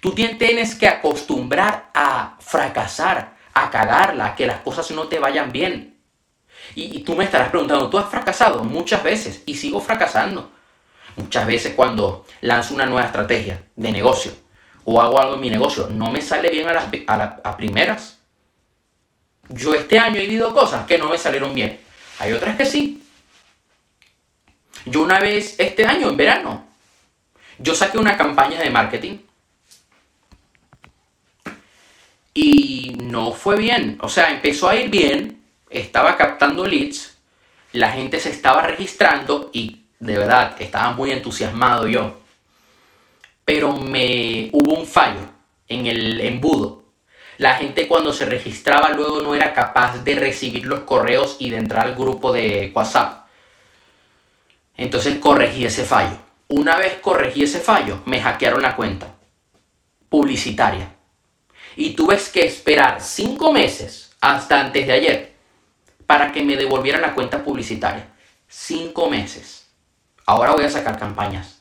Tú 0.00 0.14
tienes 0.14 0.74
que 0.74 0.88
acostumbrar 0.88 1.90
a 1.94 2.36
fracasar, 2.40 3.36
a 3.52 3.70
cagarla, 3.70 4.26
a 4.26 4.34
que 4.34 4.46
las 4.46 4.60
cosas 4.60 4.90
no 4.90 5.08
te 5.08 5.18
vayan 5.18 5.52
bien. 5.52 5.93
Y, 6.74 7.00
tú 7.00 7.14
me 7.14 7.24
estarás 7.24 7.50
preguntando, 7.50 7.88
¿tú 7.88 7.98
has 7.98 8.08
fracasado? 8.08 8.64
Muchas 8.64 9.02
veces 9.02 9.42
y 9.46 9.54
sigo 9.54 9.80
fracasando. 9.80 10.50
Muchas 11.16 11.46
veces 11.46 11.74
cuando 11.74 12.26
lanzo 12.40 12.74
una 12.74 12.86
nueva 12.86 13.06
estrategia 13.06 13.62
de 13.76 13.92
negocio 13.92 14.32
o 14.84 15.00
hago 15.00 15.20
algo 15.20 15.34
en 15.34 15.40
mi 15.40 15.50
negocio, 15.50 15.88
no 15.88 16.10
me 16.10 16.20
sale 16.20 16.50
bien 16.50 16.68
a 16.68 16.72
las 16.72 16.86
a 17.44 17.56
primeras. 17.56 18.18
Yo 19.48 19.74
este 19.74 19.98
año 19.98 20.16
he 20.16 20.26
vivido 20.26 20.52
cosas 20.52 20.86
que 20.86 20.98
no 20.98 21.08
me 21.08 21.18
salieron 21.18 21.54
bien. 21.54 21.80
Hay 22.18 22.32
otras 22.32 22.56
que 22.56 22.66
sí. 22.66 23.02
Yo 24.86 25.02
una 25.02 25.20
vez 25.20 25.54
este 25.58 25.86
año, 25.86 26.08
en 26.08 26.16
verano, 26.16 26.64
yo 27.58 27.74
saqué 27.74 27.98
una 27.98 28.16
campaña 28.16 28.60
de 28.60 28.70
marketing 28.70 29.18
y 32.34 32.96
no 33.02 33.32
fue 33.32 33.56
bien. 33.56 33.98
O 34.00 34.08
sea, 34.08 34.30
empezó 34.30 34.68
a 34.68 34.76
ir 34.76 34.90
bien, 34.90 35.43
estaba 35.70 36.16
captando 36.16 36.66
leads, 36.66 37.16
la 37.72 37.90
gente 37.90 38.20
se 38.20 38.30
estaba 38.30 38.62
registrando 38.62 39.50
y 39.52 39.84
de 39.98 40.18
verdad 40.18 40.56
estaba 40.60 40.92
muy 40.92 41.10
entusiasmado 41.10 41.86
yo. 41.88 42.20
Pero 43.44 43.72
me 43.72 44.50
hubo 44.52 44.74
un 44.74 44.86
fallo 44.86 45.20
en 45.68 45.86
el 45.86 46.20
embudo 46.20 46.84
la 47.38 47.54
gente 47.54 47.88
cuando 47.88 48.12
se 48.12 48.26
registraba 48.26 48.90
luego 48.90 49.20
no 49.20 49.34
era 49.34 49.52
capaz 49.52 50.04
de 50.04 50.14
recibir 50.14 50.66
los 50.66 50.80
correos 50.80 51.36
y 51.40 51.50
de 51.50 51.56
entrar 51.56 51.86
al 51.86 51.94
grupo 51.94 52.32
de 52.32 52.70
WhatsApp. 52.74 53.26
Entonces 54.76 55.18
corregí 55.18 55.64
ese 55.64 55.84
fallo. 55.84 56.16
Una 56.48 56.76
vez 56.76 56.98
corregí 57.00 57.42
ese 57.42 57.58
fallo, 57.58 58.00
me 58.04 58.20
hackearon 58.20 58.62
la 58.62 58.76
cuenta 58.76 59.08
publicitaria. 60.08 60.94
Y 61.74 61.90
tuve 61.90 62.16
que 62.32 62.46
esperar 62.46 63.00
cinco 63.00 63.52
meses 63.52 64.12
hasta 64.20 64.60
antes 64.60 64.86
de 64.86 64.92
ayer 64.92 65.33
para 66.06 66.32
que 66.32 66.42
me 66.42 66.56
devolvieran 66.56 67.02
la 67.02 67.14
cuenta 67.14 67.42
publicitaria. 67.42 68.08
Cinco 68.48 69.08
meses. 69.08 69.66
Ahora 70.26 70.52
voy 70.52 70.64
a 70.64 70.70
sacar 70.70 70.98
campañas. 70.98 71.60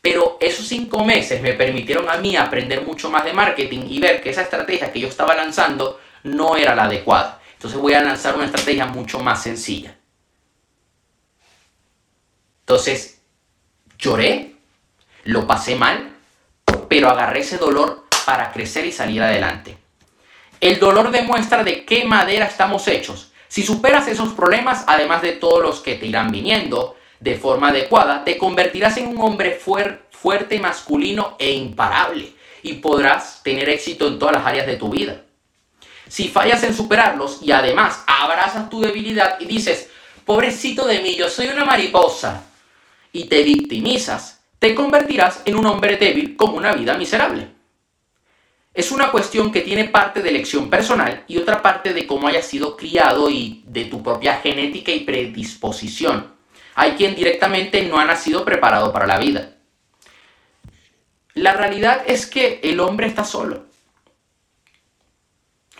Pero 0.00 0.36
esos 0.40 0.66
cinco 0.66 1.04
meses 1.04 1.40
me 1.40 1.54
permitieron 1.54 2.08
a 2.10 2.18
mí 2.18 2.36
aprender 2.36 2.82
mucho 2.82 3.10
más 3.10 3.24
de 3.24 3.32
marketing 3.32 3.86
y 3.88 4.00
ver 4.00 4.22
que 4.22 4.30
esa 4.30 4.42
estrategia 4.42 4.92
que 4.92 5.00
yo 5.00 5.08
estaba 5.08 5.34
lanzando 5.34 5.98
no 6.24 6.56
era 6.56 6.74
la 6.74 6.84
adecuada. 6.84 7.40
Entonces 7.54 7.80
voy 7.80 7.94
a 7.94 8.02
lanzar 8.02 8.36
una 8.36 8.44
estrategia 8.44 8.86
mucho 8.86 9.20
más 9.20 9.42
sencilla. 9.42 9.96
Entonces, 12.60 13.20
lloré, 13.98 14.56
lo 15.24 15.46
pasé 15.46 15.74
mal, 15.76 16.16
pero 16.88 17.08
agarré 17.08 17.40
ese 17.40 17.56
dolor 17.56 18.04
para 18.26 18.52
crecer 18.52 18.84
y 18.86 18.92
salir 18.92 19.22
adelante. 19.22 19.76
El 20.60 20.78
dolor 20.78 21.10
demuestra 21.10 21.62
de 21.62 21.84
qué 21.84 22.04
madera 22.04 22.46
estamos 22.46 22.88
hechos. 22.88 23.32
Si 23.48 23.62
superas 23.62 24.08
esos 24.08 24.32
problemas, 24.32 24.84
además 24.86 25.22
de 25.22 25.32
todos 25.32 25.62
los 25.62 25.80
que 25.80 25.94
te 25.94 26.06
irán 26.06 26.30
viniendo, 26.30 26.96
de 27.20 27.36
forma 27.36 27.68
adecuada, 27.68 28.24
te 28.24 28.36
convertirás 28.36 28.96
en 28.96 29.06
un 29.08 29.20
hombre 29.20 29.52
fuerte, 29.52 30.58
masculino 30.58 31.36
e 31.38 31.52
imparable 31.52 32.32
y 32.62 32.74
podrás 32.74 33.42
tener 33.42 33.68
éxito 33.68 34.08
en 34.08 34.18
todas 34.18 34.34
las 34.34 34.46
áreas 34.46 34.66
de 34.66 34.76
tu 34.76 34.88
vida. 34.88 35.22
Si 36.08 36.28
fallas 36.28 36.62
en 36.64 36.74
superarlos 36.74 37.40
y 37.42 37.52
además 37.52 38.02
abrazas 38.06 38.68
tu 38.70 38.80
debilidad 38.80 39.38
y 39.40 39.46
dices, 39.46 39.90
pobrecito 40.24 40.86
de 40.86 41.00
mí, 41.00 41.14
yo 41.14 41.28
soy 41.28 41.48
una 41.48 41.64
mariposa, 41.64 42.44
y 43.14 43.24
te 43.24 43.42
victimizas, 43.42 44.40
te 44.58 44.74
convertirás 44.74 45.40
en 45.44 45.56
un 45.56 45.66
hombre 45.66 45.96
débil 45.96 46.36
con 46.36 46.52
una 46.54 46.72
vida 46.72 46.98
miserable. 46.98 47.53
Es 48.74 48.90
una 48.90 49.12
cuestión 49.12 49.52
que 49.52 49.60
tiene 49.60 49.84
parte 49.84 50.20
de 50.20 50.30
elección 50.30 50.68
personal 50.68 51.24
y 51.28 51.38
otra 51.38 51.62
parte 51.62 51.94
de 51.94 52.08
cómo 52.08 52.26
hayas 52.26 52.44
sido 52.44 52.76
criado 52.76 53.30
y 53.30 53.62
de 53.68 53.84
tu 53.84 54.02
propia 54.02 54.40
genética 54.40 54.90
y 54.90 55.00
predisposición. 55.00 56.34
Hay 56.74 56.92
quien 56.92 57.14
directamente 57.14 57.82
no 57.82 58.00
ha 58.00 58.04
nacido 58.04 58.44
preparado 58.44 58.92
para 58.92 59.06
la 59.06 59.18
vida. 59.18 59.52
La 61.34 61.52
realidad 61.52 62.02
es 62.06 62.26
que 62.26 62.60
el 62.64 62.80
hombre 62.80 63.06
está 63.06 63.24
solo. 63.24 63.66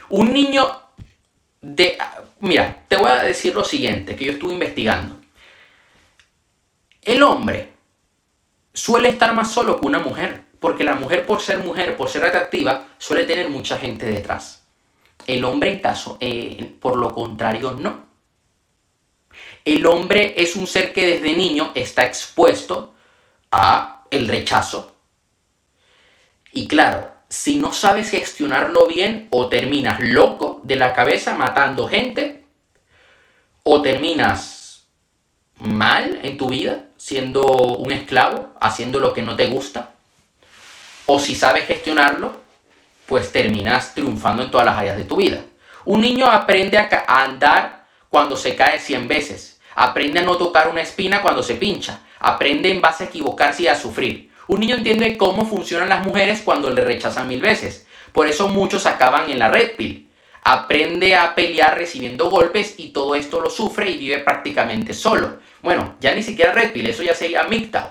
Un 0.08 0.32
niño 0.32 0.64
de... 1.60 1.98
Mira, 2.38 2.84
te 2.86 2.96
voy 2.96 3.10
a 3.10 3.24
decir 3.24 3.56
lo 3.56 3.64
siguiente, 3.64 4.14
que 4.14 4.26
yo 4.26 4.32
estuve 4.32 4.52
investigando. 4.52 5.20
El 7.02 7.24
hombre 7.24 7.72
suele 8.72 9.08
estar 9.08 9.34
más 9.34 9.52
solo 9.52 9.80
que 9.80 9.86
una 9.86 9.98
mujer, 9.98 10.43
porque 10.64 10.82
la 10.82 10.94
mujer 10.94 11.26
por 11.26 11.42
ser 11.42 11.58
mujer, 11.58 11.94
por 11.94 12.08
ser 12.08 12.24
atractiva, 12.24 12.86
suele 12.96 13.24
tener 13.24 13.50
mucha 13.50 13.76
gente 13.76 14.06
detrás. 14.06 14.64
El 15.26 15.44
hombre 15.44 15.70
en 15.70 15.78
caso, 15.80 16.16
eh, 16.20 16.76
por 16.80 16.96
lo 16.96 17.14
contrario, 17.14 17.76
no. 17.78 18.06
El 19.62 19.84
hombre 19.84 20.32
es 20.38 20.56
un 20.56 20.66
ser 20.66 20.94
que 20.94 21.06
desde 21.06 21.36
niño 21.36 21.72
está 21.74 22.06
expuesto 22.06 22.94
a 23.50 24.04
el 24.10 24.26
rechazo. 24.26 24.96
Y 26.52 26.66
claro, 26.66 27.12
si 27.28 27.56
no 27.56 27.70
sabes 27.74 28.08
gestionarlo 28.08 28.86
bien, 28.86 29.28
o 29.32 29.50
terminas 29.50 30.00
loco 30.00 30.62
de 30.64 30.76
la 30.76 30.94
cabeza 30.94 31.34
matando 31.34 31.88
gente, 31.88 32.46
o 33.64 33.82
terminas 33.82 34.86
mal 35.56 36.20
en 36.22 36.38
tu 36.38 36.48
vida, 36.48 36.86
siendo 36.96 37.42
un 37.44 37.92
esclavo, 37.92 38.54
haciendo 38.62 38.98
lo 38.98 39.12
que 39.12 39.20
no 39.20 39.36
te 39.36 39.48
gusta, 39.48 39.93
o 41.06 41.18
si 41.18 41.34
sabes 41.34 41.66
gestionarlo, 41.66 42.40
pues 43.06 43.30
terminas 43.32 43.94
triunfando 43.94 44.42
en 44.42 44.50
todas 44.50 44.66
las 44.66 44.78
áreas 44.78 44.96
de 44.96 45.04
tu 45.04 45.16
vida. 45.16 45.40
Un 45.84 46.00
niño 46.00 46.26
aprende 46.26 46.78
a, 46.78 46.88
andar 47.06 47.86
cuando 48.08 48.36
se 48.36 48.56
cae 48.56 48.78
100 48.78 49.08
veces 49.08 49.54
Aprende 49.74 50.20
a 50.20 50.22
no 50.22 50.36
tocar 50.36 50.68
una 50.68 50.82
espina 50.82 51.20
cuando 51.20 51.42
se 51.42 51.56
pincha. 51.56 52.00
Aprende 52.20 52.70
en 52.70 52.80
base 52.80 53.04
a 53.04 53.06
equivocarse 53.08 53.64
y 53.64 53.68
a 53.68 53.74
sufrir. 53.74 54.30
Un 54.46 54.60
niño 54.60 54.76
entiende 54.76 55.16
cómo 55.16 55.46
funcionan 55.46 55.88
las 55.88 56.06
mujeres 56.06 56.42
cuando 56.42 56.70
le 56.70 56.84
rechazan 56.84 57.28
mil 57.28 57.40
veces. 57.40 57.86
Por 58.12 58.28
eso 58.28 58.48
muchos 58.48 58.86
acaban 58.86 59.30
en 59.30 59.38
la 59.38 59.50
red 59.50 59.74
pill. 59.76 60.08
Aprende 60.42 61.16
a 61.16 61.34
pelear 61.34 61.76
recibiendo 61.76 62.30
golpes 62.30 62.74
y 62.76 62.90
todo 62.90 63.14
esto 63.14 63.40
lo 63.40 63.50
sufre 63.50 63.90
y 63.90 63.98
vive 63.98 64.18
prácticamente 64.18 64.92
solo. 64.92 65.38
Bueno, 65.62 65.96
ya 66.00 66.14
ni 66.14 66.22
siquiera 66.22 66.52
red 66.52 66.72
pill, 66.72 66.86
eso 66.86 67.02
ya 67.02 67.14
sería 67.14 67.44
MGTOW, 67.44 67.82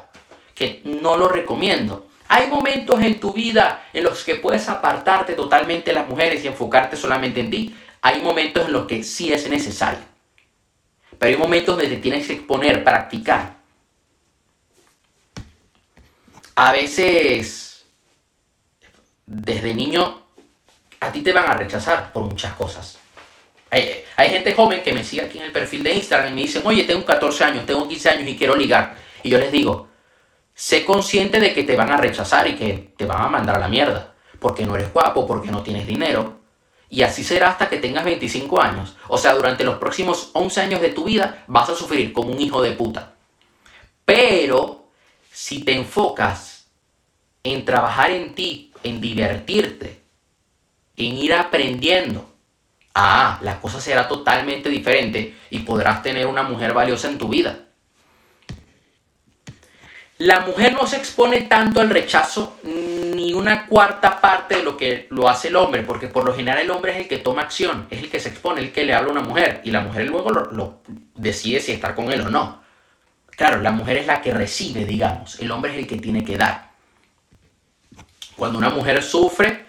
que 0.54 0.82
no 0.86 1.18
lo 1.18 1.28
recomiendo. 1.28 2.08
Hay 2.36 2.48
momentos 2.48 3.00
en 3.00 3.20
tu 3.20 3.32
vida 3.32 3.90
en 3.94 4.06
los 4.06 4.24
que 4.24 4.38
puedes 4.38 4.68
apartarte 4.68 5.34
totalmente 5.34 5.92
de 5.92 5.94
las 5.94 6.10
mujeres 6.10 6.44
y 6.44 6.48
enfocarte 6.48 6.98
solamente 6.98 7.42
en 7.42 7.52
ti. 7.52 7.76
Hay 8.02 8.24
momentos 8.24 8.66
en 8.66 8.74
los 8.74 8.88
que 8.88 9.04
sí 9.04 9.32
es 9.32 9.48
necesario. 9.48 10.04
Pero 11.20 11.30
hay 11.32 11.38
momentos 11.38 11.78
donde 11.78 11.96
te 11.96 12.02
tienes 12.02 12.26
que 12.26 12.34
exponer, 12.34 12.84
practicar. 12.84 13.58
A 16.56 16.72
veces, 16.72 17.86
desde 19.28 19.76
niño, 19.76 20.24
a 21.02 21.12
ti 21.12 21.22
te 21.22 21.34
van 21.34 21.52
a 21.52 21.54
rechazar 21.54 22.12
por 22.12 22.24
muchas 22.24 22.54
cosas. 22.54 22.98
Hay, 23.70 24.30
gente 24.32 24.56
joven 24.56 24.82
que 24.82 24.92
me 24.92 25.04
sigue 25.04 25.22
aquí 25.22 25.38
en 25.38 25.44
el 25.44 25.52
perfil 25.52 25.84
de 25.84 25.94
Instagram 25.94 26.32
y 26.32 26.36
me 26.36 26.42
dicen, 26.42 26.64
oye, 26.66 26.84
tengo 26.86 27.06
14 27.06 27.44
años, 27.44 27.66
tengo 27.68 27.88
15 27.88 28.10
años 28.10 28.28
y 28.28 28.36
quiero 28.36 28.56
ligar. 28.56 28.96
Y 29.22 29.30
yo 29.30 29.38
les 29.38 29.52
digo, 29.52 29.93
sé 30.54 30.86
consciente 30.86 31.40
de 31.40 31.54
que 31.54 31.64
te 31.64 31.76
van 31.76 31.92
a 31.92 31.98
rechazar 31.98 32.48
y 32.48 32.56
que 32.56 32.94
te 32.98 33.06
van 33.06 33.22
a 33.22 33.30
mandar 33.30 33.56
a 33.58 33.60
la 33.60 33.68
mierda. 33.68 34.14
Porque 34.40 34.66
no 34.66 34.76
eres 34.76 34.92
guapo, 34.92 35.26
porque 35.26 35.52
no 35.52 35.64
tienes 35.64 35.88
dinero, 35.88 36.44
y 36.94 37.02
así 37.02 37.24
será 37.24 37.50
hasta 37.50 37.70
que 37.70 37.78
tengas 37.78 38.06
25 38.06 38.62
años. 38.62 38.96
O 39.08 39.18
sea, 39.18 39.34
durante 39.34 39.64
los 39.64 39.80
próximos 39.80 40.30
11 40.34 40.62
años 40.62 40.80
de 40.80 40.90
tu 40.90 41.06
vida 41.06 41.44
vas 41.48 41.68
a 41.68 41.76
sufrir 41.76 42.14
como 42.14 42.32
un 42.32 42.40
hijo 42.40 42.62
de 42.62 42.74
puta. 42.74 43.16
Pero 44.06 44.90
si 45.32 45.64
te 45.64 45.74
enfocas 45.74 46.68
en 47.42 47.66
trabajar 47.66 48.12
en 48.12 48.36
ti, 48.36 48.72
en 48.84 49.02
divertirte, 49.02 50.04
en 50.96 51.18
ir 51.18 51.34
aprendiendo. 51.34 52.30
Ah, 52.94 53.40
la 53.42 53.60
cosa 53.60 53.82
será 53.82 54.08
totalmente 54.08 54.70
diferente 54.70 55.36
y 55.50 55.60
podrás 55.60 56.04
tener 56.04 56.28
una 56.28 56.44
mujer 56.44 56.76
valiosa 56.76 57.08
en 57.08 57.18
tu 57.18 57.28
vida. 57.28 57.63
La 60.20 60.42
mujer 60.42 60.74
no 60.74 60.86
se 60.86 60.98
expone 60.98 61.42
tanto 61.42 61.82
al 61.82 61.90
rechazo 61.90 62.60
ni 62.64 63.34
una 63.34 63.66
cuarta 63.66 64.22
parte 64.22 64.58
de 64.58 64.64
lo 64.64 64.78
que 64.78 65.08
lo 65.10 65.28
hace 65.28 65.48
el 65.48 65.56
hombre, 65.56 65.82
porque 65.82 66.08
por 66.08 66.24
lo 66.24 66.36
general 66.36 66.60
el 66.60 66.70
hombre 66.70 66.92
es 66.92 66.98
el 67.00 67.08
que 67.08 67.18
toma 67.18 67.42
acción, 67.42 67.88
es 67.90 68.00
el 68.04 68.10
que 68.10 68.20
se 68.20 68.30
expone, 68.30 68.62
el 68.62 68.72
que 68.72 68.86
le 68.86 68.94
habla 68.94 69.10
a 69.10 69.12
una 69.14 69.22
mujer, 69.22 69.62
y 69.64 69.72
la 69.72 69.82
mujer 69.82 70.06
luego 70.08 70.30
lo, 70.30 70.82
decide 71.16 71.60
si 71.60 71.72
estar 71.72 71.96
con 71.96 72.12
él 72.12 72.22
o 72.22 72.30
no. 72.30 72.62
Claro, 73.32 73.62
la 73.62 73.72
mujer 73.72 73.98
es 73.98 74.06
la 74.06 74.22
que 74.22 74.32
recibe, 74.32 74.86
digamos, 74.86 75.40
el 75.40 75.50
hombre 75.50 75.72
es 75.72 75.80
el 75.80 75.88
que 75.88 75.98
tiene 75.98 76.24
que 76.24 76.38
dar. 76.38 76.72
Cuando 78.36 78.60
una 78.60 78.70
mujer 78.70 79.02
sufre, 79.02 79.66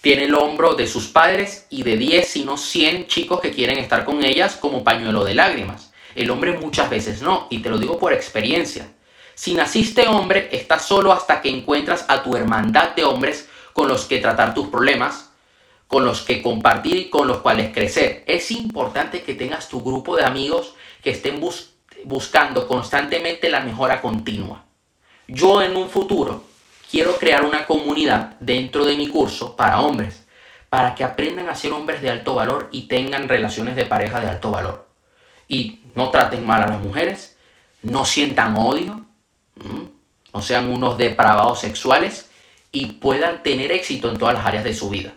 tiene 0.00 0.24
el 0.24 0.34
hombro 0.34 0.74
de 0.74 0.86
sus 0.86 1.08
padres 1.08 1.66
y 1.70 1.82
de 1.82 1.96
10, 1.96 2.28
si 2.28 2.44
no 2.44 2.56
100 2.56 3.08
chicos 3.08 3.40
que 3.40 3.50
quieren 3.50 3.78
estar 3.78 4.04
con 4.04 4.22
ellas 4.22 4.56
como 4.56 4.84
pañuelo 4.84 5.24
de 5.24 5.34
lágrimas. 5.34 5.92
El 6.14 6.30
hombre 6.30 6.52
muchas 6.52 6.88
veces 6.90 7.22
no, 7.22 7.48
y 7.50 7.58
te 7.58 7.70
lo 7.70 7.78
digo 7.78 7.98
por 7.98 8.12
experiencia. 8.12 8.86
Si 9.34 9.54
naciste 9.54 10.06
hombre, 10.06 10.48
estás 10.52 10.84
solo 10.84 11.12
hasta 11.12 11.40
que 11.40 11.48
encuentras 11.48 12.04
a 12.08 12.22
tu 12.22 12.36
hermandad 12.36 12.94
de 12.94 13.04
hombres 13.04 13.48
con 13.72 13.88
los 13.88 14.04
que 14.04 14.20
tratar 14.20 14.54
tus 14.54 14.68
problemas, 14.68 15.30
con 15.88 16.04
los 16.04 16.22
que 16.22 16.42
compartir 16.42 16.96
y 16.96 17.10
con 17.10 17.26
los 17.26 17.38
cuales 17.38 17.72
crecer. 17.72 18.24
Es 18.26 18.50
importante 18.50 19.22
que 19.22 19.34
tengas 19.34 19.68
tu 19.68 19.82
grupo 19.82 20.16
de 20.16 20.24
amigos 20.24 20.74
que 21.02 21.10
estén 21.10 21.40
buscando 22.04 22.66
constantemente 22.66 23.48
la 23.48 23.60
mejora 23.60 24.00
continua. 24.00 24.64
Yo 25.26 25.62
en 25.62 25.76
un 25.76 25.88
futuro 25.88 26.44
quiero 26.90 27.16
crear 27.16 27.44
una 27.44 27.66
comunidad 27.66 28.36
dentro 28.40 28.84
de 28.84 28.96
mi 28.96 29.08
curso 29.08 29.56
para 29.56 29.80
hombres, 29.80 30.24
para 30.68 30.94
que 30.94 31.04
aprendan 31.04 31.48
a 31.48 31.54
ser 31.54 31.72
hombres 31.72 32.02
de 32.02 32.10
alto 32.10 32.34
valor 32.34 32.68
y 32.70 32.82
tengan 32.82 33.28
relaciones 33.28 33.74
de 33.76 33.86
pareja 33.86 34.20
de 34.20 34.28
alto 34.28 34.50
valor. 34.50 34.88
Y 35.48 35.80
no 35.94 36.10
traten 36.10 36.46
mal 36.46 36.62
a 36.62 36.68
las 36.68 36.80
mujeres, 36.80 37.36
no 37.82 38.04
sientan 38.04 38.56
odio, 38.56 39.04
no 39.56 40.42
sean 40.42 40.70
unos 40.70 40.98
depravados 40.98 41.60
sexuales 41.60 42.28
y 42.72 42.86
puedan 42.86 43.42
tener 43.42 43.70
éxito 43.72 44.10
en 44.10 44.18
todas 44.18 44.34
las 44.34 44.46
áreas 44.46 44.64
de 44.64 44.74
su 44.74 44.90
vida. 44.90 45.14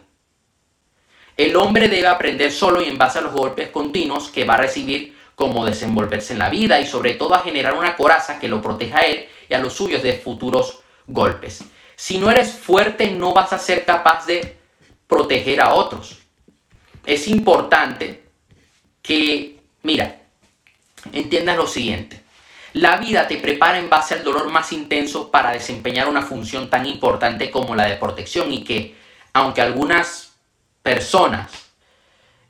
El 1.36 1.56
hombre 1.56 1.88
debe 1.88 2.08
aprender 2.08 2.51
solo 2.51 2.82
y 2.82 2.86
en 2.86 2.98
base 2.98 3.20
a 3.20 3.22
los 3.22 3.34
golpes 3.34 3.70
continuos 3.70 4.29
que 4.29 4.44
va 4.44 4.56
a 4.56 4.62
recibir 4.62 5.15
cómo 5.36 5.65
desenvolverse 5.65 6.34
en 6.34 6.39
la 6.39 6.50
vida 6.50 6.79
y 6.79 6.88
sobre 6.88 7.13
todo 7.13 7.36
a 7.36 7.41
generar 7.41 7.74
una 7.74 7.96
coraza 7.96 8.39
que 8.39 8.48
lo 8.48 8.62
proteja 8.62 9.00
a 9.00 9.01
él 9.01 9.27
y 9.48 9.53
a 9.53 9.60
los 9.60 9.74
suyos 9.74 10.01
de 10.01 10.13
futuros 10.13 10.79
golpes. 11.06 11.63
Si 11.96 12.17
no 12.17 12.32
eres 12.32 12.51
fuerte 12.51 13.12
no 13.12 13.34
vas 13.34 13.53
a 13.53 13.60
ser 13.60 13.86
capaz 13.86 14.25
de 14.25 14.58
proteger 15.08 15.62
a 15.62 15.74
otros. 15.74 16.17
Es 17.06 17.27
importante 17.27 18.24
que, 19.01 19.60
mira, 19.84 20.22
entiendas 21.13 21.56
lo 21.58 21.67
siguiente. 21.67 22.22
La 22.77 22.98
vida 22.98 23.27
te 23.27 23.38
prepara 23.38 23.79
en 23.79 23.89
base 23.89 24.13
al 24.13 24.24
dolor 24.24 24.51
más 24.51 24.72
intenso 24.72 25.31
para 25.31 25.50
desempeñar 25.50 26.07
una 26.07 26.22
función 26.22 26.69
tan 26.69 26.86
importante 26.86 27.50
como 27.50 27.74
la 27.74 27.86
de 27.86 27.96
protección 27.96 28.53
y 28.53 28.63
que, 28.63 28.96
aunque 29.34 29.63
algunas 29.63 30.36
personas 30.84 31.72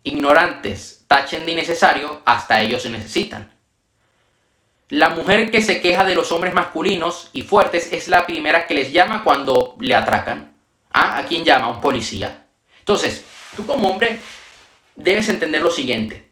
ignorantes 0.04 1.06
tachen 1.08 1.46
de 1.46 1.54
innecesario, 1.54 2.24
hasta 2.26 2.60
ellos 2.60 2.82
se 2.82 2.90
necesitan. 2.90 3.54
La 4.90 5.12
mujer 5.12 5.50
que 5.50 5.62
se 5.62 5.80
queja 5.80 6.04
de 6.04 6.16
los 6.16 6.30
hombres 6.34 6.54
masculinos 6.54 7.30
y 7.32 7.44
fuertes 7.44 7.94
es 7.94 8.10
la 8.10 8.26
primera 8.26 8.68
que 8.68 8.74
les 8.74 8.92
llama 8.92 9.24
cuando 9.24 9.78
le 9.80 9.96
atracan. 9.96 10.58
¿Ah? 10.92 11.20
¿A 11.20 11.26
quién 11.26 11.46
llama? 11.46 11.68
A 11.68 11.70
un 11.70 11.80
policía. 11.80 12.48
Entonces, 12.80 13.24
tú 13.56 13.66
como 13.66 13.92
hombre 13.92 14.20
debes 14.94 15.30
entender 15.30 15.62
lo 15.62 15.72
siguiente 15.72 16.27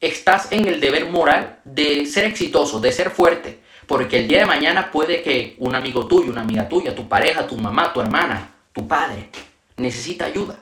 estás 0.00 0.50
en 0.50 0.66
el 0.66 0.80
deber 0.80 1.10
moral 1.10 1.60
de 1.64 2.06
ser 2.06 2.24
exitoso, 2.24 2.80
de 2.80 2.92
ser 2.92 3.10
fuerte, 3.10 3.60
porque 3.86 4.20
el 4.20 4.28
día 4.28 4.40
de 4.40 4.46
mañana 4.46 4.90
puede 4.90 5.22
que 5.22 5.56
un 5.58 5.74
amigo 5.74 6.06
tuyo, 6.06 6.32
una 6.32 6.40
amiga 6.40 6.68
tuya, 6.68 6.94
tu 6.94 7.08
pareja, 7.08 7.46
tu 7.46 7.56
mamá, 7.56 7.92
tu 7.92 8.00
hermana, 8.00 8.54
tu 8.72 8.88
padre, 8.88 9.30
necesita 9.76 10.26
ayuda. 10.26 10.58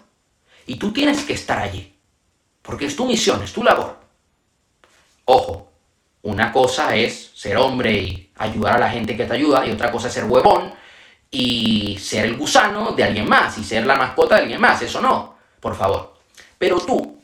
Y 0.67 0.77
tú 0.77 0.93
tienes 0.93 1.25
que 1.25 1.35
estar 1.35 1.59
allí, 1.59 1.95
porque 2.63 2.87
es 2.87 2.97
tu 2.97 3.07
misión, 3.07 3.43
es 3.43 3.53
tu 3.53 3.63
labor. 3.63 3.97
Ojo, 5.25 5.71
una 6.23 6.53
cosa 6.53 6.97
es 6.97 7.31
ser 7.35 7.57
hombre 7.59 7.93
y 7.93 8.31
ayudar 8.37 8.77
a 8.77 8.81
la 8.81 8.91
gente 8.91 9.17
que 9.17 9.25
te 9.25 9.35
ayuda, 9.35 9.65
y 9.67 9.71
otra 9.71 9.93
cosa 9.93 10.09
es 10.09 10.15
ser 10.15 10.25
huevón 10.25 10.73
y 11.31 11.99
ser 12.01 12.25
el 12.25 12.37
gusano 12.37 12.93
de 12.93 13.05
alguien 13.05 13.29
más 13.29 13.57
y 13.59 13.65
ser 13.65 13.87
la 13.87 13.97
mascota 13.97 14.37
de 14.37 14.43
alguien 14.43 14.61
más, 14.61 14.81
eso 14.83 15.01
no, 15.01 15.37
por 15.61 15.77
favor. 15.77 16.15
Pero 16.59 16.81
tú, 16.81 17.18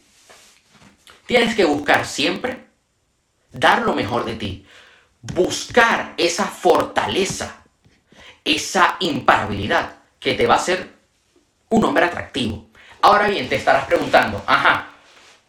Tienes 1.26 1.54
que 1.54 1.64
buscar 1.64 2.06
siempre 2.06 2.64
dar 3.52 3.82
lo 3.82 3.94
mejor 3.94 4.24
de 4.24 4.34
ti. 4.34 4.66
Buscar 5.22 6.14
esa 6.18 6.44
fortaleza, 6.44 7.64
esa 8.44 8.96
imparabilidad 9.00 9.96
que 10.20 10.34
te 10.34 10.46
va 10.46 10.54
a 10.54 10.58
hacer 10.58 10.90
un 11.70 11.84
hombre 11.84 12.04
atractivo. 12.04 12.66
Ahora 13.00 13.28
bien, 13.28 13.48
te 13.48 13.56
estarás 13.56 13.86
preguntando, 13.86 14.42
ajá, 14.46 14.88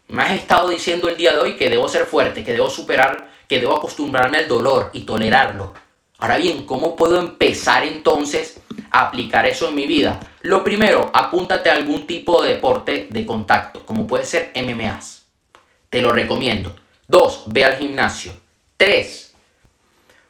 me 0.08 0.22
has 0.22 0.32
estado 0.32 0.68
diciendo 0.68 1.08
el 1.08 1.16
día 1.16 1.32
de 1.32 1.40
hoy 1.40 1.56
que 1.56 1.68
debo 1.68 1.88
ser 1.88 2.06
fuerte, 2.06 2.44
que 2.44 2.52
debo 2.52 2.70
superar, 2.70 3.30
que 3.48 3.60
debo 3.60 3.76
acostumbrarme 3.76 4.38
al 4.38 4.48
dolor 4.48 4.90
y 4.92 5.02
tolerarlo. 5.02 5.74
Ahora 6.18 6.38
bien, 6.38 6.64
¿cómo 6.64 6.96
puedo 6.96 7.20
empezar 7.20 7.84
entonces 7.84 8.60
a 8.90 9.06
aplicar 9.06 9.46
eso 9.46 9.68
en 9.68 9.74
mi 9.74 9.86
vida? 9.86 10.20
Lo 10.40 10.64
primero, 10.64 11.10
apúntate 11.12 11.68
a 11.68 11.74
algún 11.74 12.06
tipo 12.06 12.42
de 12.42 12.54
deporte 12.54 13.08
de 13.10 13.26
contacto, 13.26 13.84
como 13.84 14.06
puede 14.06 14.24
ser 14.24 14.52
MMAs. 14.54 15.15
Te 15.96 16.02
lo 16.02 16.12
recomiendo. 16.12 16.76
Dos, 17.08 17.44
ve 17.46 17.64
al 17.64 17.78
gimnasio. 17.78 18.38
Tres, 18.76 19.32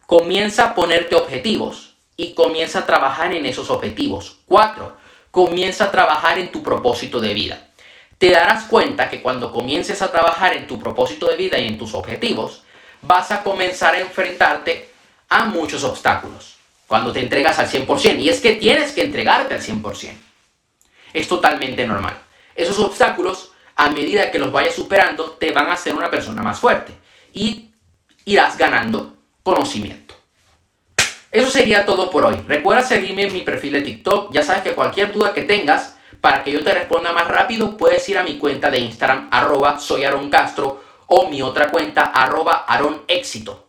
comienza 0.07 0.67
a 0.67 0.75
ponerte 0.77 1.17
objetivos 1.17 1.97
y 2.17 2.35
comienza 2.35 2.79
a 2.79 2.87
trabajar 2.87 3.35
en 3.35 3.45
esos 3.47 3.69
objetivos. 3.71 4.39
Cuatro, 4.47 4.97
comienza 5.33 5.87
a 5.87 5.91
trabajar 5.91 6.39
en 6.39 6.53
tu 6.53 6.63
propósito 6.63 7.19
de 7.19 7.35
vida. 7.35 7.67
Te 8.17 8.31
darás 8.31 8.67
cuenta 8.67 9.11
que 9.11 9.21
cuando 9.21 9.53
comiences 9.53 10.03
a 10.03 10.13
trabajar 10.13 10.55
en 10.55 10.69
tu 10.69 10.79
propósito 10.79 11.27
de 11.27 11.35
vida 11.35 11.59
y 11.59 11.67
en 11.67 11.79
tus 11.79 11.95
objetivos, 11.95 12.63
vas 13.03 13.33
a 13.33 13.43
comenzar 13.43 13.97
a 13.97 14.01
enfrentarte 14.01 14.91
a 15.29 15.47
muchos 15.47 15.83
obstáculos 15.83 16.59
cuando 16.87 17.13
te 17.13 17.19
entregas 17.19 17.59
al 17.59 17.69
100%. 17.69 18.21
Y 18.21 18.29
es 18.29 18.39
que 18.39 18.53
tienes 18.53 18.93
que 18.93 19.03
entregarte 19.03 19.55
al 19.55 19.61
100%. 19.61 20.13
Es 21.13 21.27
totalmente 21.27 21.85
normal. 21.89 22.17
Esos 22.55 22.79
obstáculos 22.79 23.51
a 23.77 23.91
medida 23.91 24.31
que 24.31 24.39
los 24.39 24.51
vayas 24.51 24.75
superando, 24.75 25.33
te 25.33 25.53
van 25.53 25.67
a 25.69 25.75
hacer 25.75 25.95
una 25.95 26.11
persona 26.11 26.43
más 26.43 26.59
fuerte 26.59 26.93
y 27.33 27.71
irás 28.25 28.57
ganando 28.57 29.17
conocimiento. 29.43 30.15
Eso 31.31 31.51
sería 31.51 31.85
todo 31.85 32.11
por 32.11 32.25
hoy. 32.25 32.37
Recuerda 32.49 32.83
seguirme 32.83 33.27
en 33.27 33.33
mi 33.33 33.43
perfil 33.43 33.75
de 33.75 33.83
TikTok. 33.83 34.33
Ya 34.33 34.43
sabes 34.43 34.63
que 34.63 34.73
cualquier 34.73 35.13
duda 35.13 35.35
que 35.35 35.43
tengas, 35.43 35.97
para 36.23 36.43
que 36.43 36.51
yo 36.51 36.65
te 36.65 36.73
responda 36.73 37.13
más 37.13 37.29
rápido, 37.29 37.77
puedes 37.77 38.09
ir 38.09 38.17
a 38.17 38.23
mi 38.23 38.39
cuenta 38.39 38.71
de 38.71 38.79
Instagram, 38.79 39.29
arroba 39.31 39.79
soy 39.79 40.05
Castro, 40.31 40.83
o 41.09 41.29
mi 41.29 41.43
otra 41.43 41.71
cuenta, 41.71 42.05
arroba 42.05 42.65
Aaron 42.67 43.03
Éxito. 43.07 43.69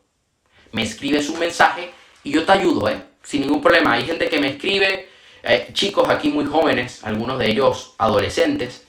Me 0.72 0.84
escribes 0.84 1.30
un 1.30 1.40
mensaje 1.40 1.92
y 2.24 2.32
yo 2.32 2.46
te 2.46 2.54
ayudo, 2.54 2.88
¿eh? 2.88 3.02
Sin 3.22 3.42
ningún 3.42 3.62
problema. 3.62 3.94
Hay 3.94 4.06
gente 4.06 4.30
que 4.30 4.40
me 4.40 4.48
escribe, 4.52 5.10
eh, 5.44 5.68
chicos 5.74 6.08
aquí 6.10 6.30
muy 6.30 6.46
jóvenes, 6.46 7.04
algunos 7.04 7.38
de 7.38 7.50
ellos 7.50 7.96
adolescentes, 7.98 8.87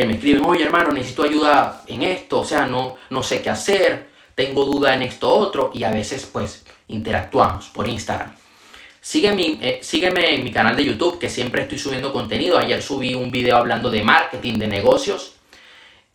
que 0.00 0.06
me 0.06 0.14
escriben, 0.14 0.44
oye 0.46 0.64
hermano, 0.64 0.92
necesito 0.92 1.24
ayuda 1.24 1.82
en 1.86 2.02
esto, 2.02 2.40
o 2.40 2.44
sea, 2.44 2.64
no, 2.64 2.96
no 3.10 3.22
sé 3.22 3.42
qué 3.42 3.50
hacer, 3.50 4.08
tengo 4.34 4.64
duda 4.64 4.94
en 4.94 5.02
esto 5.02 5.28
otro, 5.28 5.70
y 5.74 5.84
a 5.84 5.90
veces 5.90 6.24
pues 6.24 6.64
interactuamos 6.88 7.66
por 7.66 7.86
Instagram. 7.86 8.34
Sígueme, 9.02 9.58
eh, 9.60 9.80
sígueme 9.82 10.34
en 10.34 10.42
mi 10.42 10.52
canal 10.52 10.74
de 10.74 10.86
YouTube, 10.86 11.18
que 11.18 11.28
siempre 11.28 11.62
estoy 11.62 11.78
subiendo 11.78 12.14
contenido. 12.14 12.58
Ayer 12.58 12.82
subí 12.82 13.14
un 13.14 13.30
video 13.30 13.58
hablando 13.58 13.90
de 13.90 14.02
marketing, 14.02 14.54
de 14.54 14.68
negocios. 14.68 15.34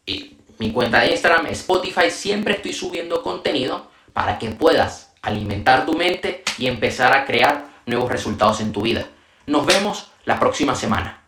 Y 0.05 0.37
mi 0.57 0.71
cuenta 0.71 1.01
de 1.01 1.11
Instagram, 1.11 1.47
Spotify, 1.47 2.09
siempre 2.09 2.55
estoy 2.55 2.73
subiendo 2.73 3.21
contenido 3.21 3.89
para 4.13 4.39
que 4.39 4.49
puedas 4.49 5.13
alimentar 5.21 5.85
tu 5.85 5.93
mente 5.93 6.43
y 6.57 6.67
empezar 6.67 7.15
a 7.15 7.25
crear 7.25 7.65
nuevos 7.85 8.11
resultados 8.11 8.61
en 8.61 8.71
tu 8.71 8.81
vida. 8.81 9.07
Nos 9.45 9.65
vemos 9.65 10.11
la 10.25 10.39
próxima 10.39 10.75
semana. 10.75 11.24